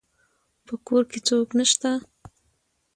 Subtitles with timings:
[0.65, 1.91] په کور کې څوک نشته